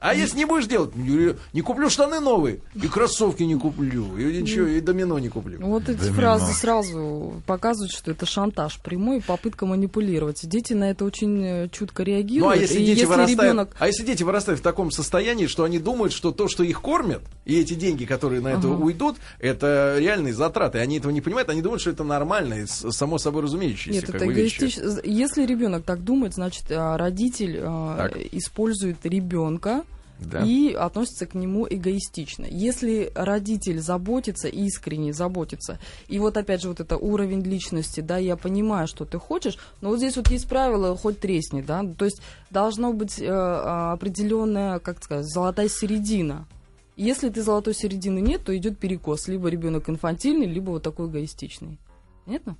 А 0.00 0.14
если 0.14 0.36
не 0.36 0.44
будешь 0.44 0.66
делать, 0.66 0.94
не 0.94 1.34
не 1.52 1.60
куплю 1.60 1.90
штаны 1.90 2.20
новые, 2.20 2.60
и 2.74 2.86
кроссовки 2.86 3.42
не 3.42 3.56
куплю, 3.56 4.16
и 4.16 4.40
ничего, 4.40 4.66
и 4.66 4.80
домино 4.80 5.18
не 5.18 5.28
куплю. 5.28 5.58
Вот 5.60 5.88
эти 5.88 5.98
Домино. 5.98 6.14
фразы 6.14 6.52
сразу 6.52 7.42
показывают, 7.46 7.90
что 7.90 8.12
это 8.12 8.24
шантаж 8.24 8.78
прямой, 8.80 9.20
попытка 9.20 9.66
манипулировать. 9.66 10.40
Дети 10.48 10.72
на 10.72 10.90
это 10.90 11.04
очень 11.04 11.44
э, 11.44 11.68
чутко 11.70 12.04
реагируют. 12.04 12.44
Ну 12.44 12.50
а 12.50 12.56
если 12.56 12.80
и 12.80 12.86
дети 12.86 13.00
если 13.00 13.04
вырастают, 13.06 13.40
ребенок 13.40 13.76
а 13.78 13.86
если 13.88 14.04
дети 14.04 14.22
вырастают 14.22 14.60
в 14.60 14.62
таком 14.62 14.92
состоянии, 14.92 15.46
что 15.46 15.64
они 15.64 15.80
думают, 15.80 16.12
что 16.12 16.30
то, 16.30 16.46
что 16.46 16.62
их 16.62 16.80
кормят, 16.80 17.22
и 17.44 17.58
эти 17.60 17.74
деньги, 17.74 18.04
которые 18.04 18.40
на 18.40 18.48
это 18.48 18.68
Ага. 18.68 18.84
уйдут, 18.84 19.16
это 19.40 19.96
реальные 19.98 20.32
затраты. 20.32 20.78
Они 20.78 20.98
этого 20.98 21.10
не 21.10 21.20
понимают, 21.20 21.48
они 21.48 21.60
думают, 21.60 21.80
что 21.80 21.90
это 21.90 22.04
нормально, 22.04 22.62
и 22.62 22.66
само 22.66 23.18
собой 23.18 23.42
разумеющееся. 23.42 24.00
Нет, 24.00 24.08
это 24.08 24.24
эгоистично. 24.26 25.00
Если 25.02 25.44
ребенок 25.44 25.84
так 25.84 26.04
думает, 26.04 26.34
значит, 26.34 26.70
а, 26.70 26.96
родитель 26.96 27.58
а, 27.60 28.08
Так. 28.08 28.16
использует 28.32 29.04
ребенка 29.04 29.57
Да. 30.20 30.42
и 30.44 30.72
относится 30.72 31.26
к 31.26 31.34
нему 31.34 31.66
эгоистично. 31.68 32.44
Если 32.44 33.12
родитель 33.14 33.78
заботится, 33.80 34.48
искренне 34.48 35.12
заботится, 35.12 35.78
и 36.08 36.18
вот 36.18 36.36
опять 36.36 36.62
же 36.62 36.68
вот 36.68 36.80
это 36.80 36.96
уровень 36.96 37.42
личности, 37.42 38.00
да, 38.00 38.18
я 38.18 38.36
понимаю, 38.36 38.88
что 38.88 39.04
ты 39.04 39.18
хочешь, 39.18 39.58
но 39.80 39.90
вот 39.90 39.98
здесь 39.98 40.16
вот 40.16 40.28
есть 40.28 40.48
правило, 40.48 40.96
хоть 40.96 41.20
тресни, 41.20 41.62
да, 41.62 41.84
то 41.96 42.04
есть 42.04 42.20
должна 42.50 42.90
быть 42.90 43.20
э, 43.20 43.26
а, 43.28 43.92
определенная, 43.92 44.80
как 44.80 45.02
сказать, 45.02 45.26
золотая 45.26 45.68
середина. 45.68 46.46
Если 46.96 47.28
ты 47.28 47.42
золотой 47.42 47.74
середины 47.74 48.18
нет, 48.18 48.42
то 48.42 48.56
идет 48.56 48.76
перекос. 48.76 49.28
Либо 49.28 49.48
ребенок 49.48 49.88
инфантильный, 49.88 50.46
либо 50.46 50.70
вот 50.70 50.82
такой 50.82 51.06
эгоистичный. 51.06 51.78
Понятно? 52.24 52.56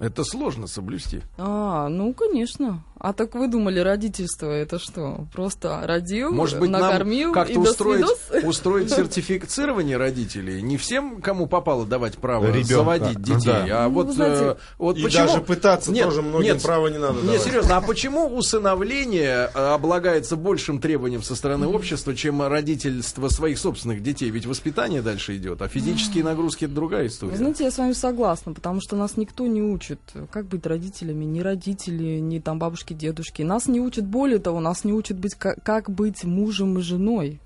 Это 0.00 0.24
сложно 0.24 0.66
соблюсти. 0.66 1.20
А, 1.36 1.88
ну, 1.88 2.14
конечно. 2.14 2.82
А 2.98 3.14
так 3.14 3.34
вы 3.34 3.48
думали, 3.48 3.80
родительство 3.80 4.50
это 4.50 4.78
что? 4.78 5.26
Просто 5.32 5.80
родил, 5.84 6.32
Может 6.32 6.58
быть, 6.60 6.68
накормил 6.70 7.28
нам 7.28 7.34
как-то 7.34 7.52
и 7.54 7.56
устроить, 7.56 8.06
свидос? 8.06 8.44
устроить 8.44 8.90
сертифицирование 8.90 9.96
родителей? 9.96 10.60
Не 10.60 10.76
всем, 10.76 11.22
кому 11.22 11.46
попало, 11.46 11.86
давать 11.86 12.18
право 12.18 12.46
Ребенка. 12.46 12.74
заводить 12.74 13.22
детей. 13.22 13.46
Да. 13.46 13.84
А 13.84 13.88
Ну, 13.88 13.94
вот, 13.94 14.06
вы 14.08 14.12
знаете, 14.12 14.44
э, 14.44 14.56
вот 14.76 14.98
И 14.98 15.02
почему... 15.02 15.26
даже 15.26 15.40
пытаться 15.40 15.92
Нет, 15.92 16.04
тоже 16.04 16.20
многим 16.20 16.54
нет, 16.54 16.62
права 16.62 16.88
не 16.88 16.98
надо 16.98 17.20
Не, 17.20 17.26
давать. 17.26 17.42
серьезно, 17.42 17.76
а 17.78 17.80
почему 17.80 18.26
усыновление 18.36 19.50
э, 19.54 19.58
облагается 19.72 20.36
большим 20.36 20.78
требованием 20.78 21.22
со 21.22 21.34
стороны 21.34 21.66
общества, 21.68 22.14
чем 22.14 22.42
родительство 22.42 23.28
своих 23.28 23.58
собственных 23.58 24.02
детей? 24.02 24.28
Ведь 24.30 24.44
воспитание 24.44 25.00
дальше 25.00 25.36
идет, 25.38 25.62
а 25.62 25.68
физические 25.68 26.22
нагрузки 26.24 26.66
это 26.66 26.74
другая 26.74 27.06
история. 27.06 27.32
Вы 27.32 27.38
знаете, 27.38 27.64
я 27.64 27.70
с 27.70 27.78
вами 27.78 27.92
согласна, 27.92 28.52
потому 28.52 28.80
что 28.82 28.94
нас 28.94 29.16
никто 29.16 29.46
не 29.46 29.62
учит, 29.62 29.89
как 30.30 30.46
быть 30.46 30.66
родителями, 30.66 31.24
ни 31.24 31.40
родители, 31.40 32.18
ни 32.18 32.38
там 32.38 32.58
бабушки, 32.58 32.92
дедушки. 32.92 33.42
Нас 33.42 33.66
не 33.66 33.80
учат, 33.80 34.06
более 34.06 34.38
того, 34.38 34.60
нас 34.60 34.84
не 34.84 34.92
учат 34.92 35.18
быть, 35.18 35.34
как, 35.34 35.62
как 35.62 35.90
быть 35.90 36.24
мужем 36.24 36.78
и 36.78 36.82
женой. 36.82 37.40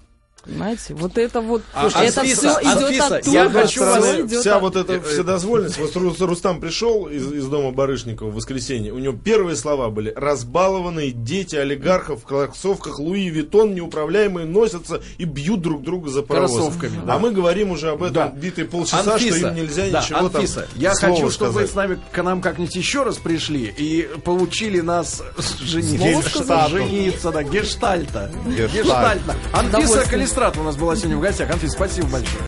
Понимаете? 0.44 0.94
Вот 0.94 1.16
это 1.18 1.40
вот, 1.40 1.62
А, 1.72 1.88
это 1.88 2.20
Анфиса, 2.20 2.58
все 2.58 2.60
идет 2.60 2.82
Анфиса, 2.82 3.16
оттуда, 3.16 3.30
я 3.30 3.50
хочу 3.50 3.80
вас- 3.80 4.14
идет 4.20 4.40
вся 4.40 4.56
от- 4.56 4.62
вот 4.62 4.76
эта 4.76 5.00
вседозволенность. 5.00 5.78
Вот 5.78 5.96
Рус- 5.96 6.20
Рустам 6.20 6.60
пришел 6.60 7.06
из, 7.06 7.32
из 7.32 7.46
дома 7.46 7.70
Барышникова 7.72 8.28
в 8.30 8.34
воскресенье. 8.34 8.92
У 8.92 8.98
него 8.98 9.16
первые 9.16 9.56
слова 9.56 9.88
были 9.90 10.12
«Разбалованные 10.14 11.12
дети 11.12 11.56
олигархов 11.56 12.22
в 12.22 12.24
кроссовках 12.24 12.98
Louis 12.98 13.28
Vuitton 13.28 13.74
неуправляемые 13.74 14.46
носятся 14.46 15.00
и 15.18 15.24
бьют 15.24 15.62
друг 15.62 15.82
друга 15.82 16.10
за 16.10 16.22
паровоз». 16.22 16.52
Кроссовками, 16.52 17.00
да. 17.06 17.14
А 17.14 17.18
мы 17.18 17.30
говорим 17.30 17.70
уже 17.70 17.90
об 17.90 18.02
этом 18.02 18.14
Да. 18.14 18.28
битые 18.28 18.66
полчаса, 18.66 19.18
что 19.18 19.26
им 19.28 19.54
нельзя 19.54 19.88
да, 19.90 20.00
ничего 20.02 20.18
Анфиса, 20.18 20.60
там 20.60 20.68
я 20.76 20.90
хочу, 20.94 21.30
чтобы 21.30 21.52
вы 21.52 21.66
сказать. 21.66 21.70
с 21.70 21.74
нами 21.74 21.98
к 22.12 22.22
нам 22.22 22.40
как-нибудь 22.42 22.74
еще 22.76 23.02
раз 23.02 23.16
пришли 23.16 23.64
и 23.76 24.08
получили 24.24 24.80
нас 24.80 25.22
жениться. 25.60 26.68
Жениться, 26.68 27.30
да, 27.32 27.42
гештальта. 27.42 28.30
Гештальт. 28.46 28.72
Гештальта. 28.72 29.36
Анфиса 29.52 29.78
Удовольствие. 29.78 30.04
Калистрат 30.34 30.58
у 30.58 30.64
нас 30.64 30.76
была 30.76 30.96
сегодня 30.96 31.16
в 31.16 31.20
гостях. 31.20 31.48
Анфиса, 31.48 31.74
спасибо 31.76 32.08
большое. 32.08 32.42